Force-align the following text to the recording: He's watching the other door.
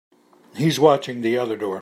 He's 0.55 0.79
watching 0.79 1.21
the 1.21 1.37
other 1.37 1.55
door. 1.55 1.79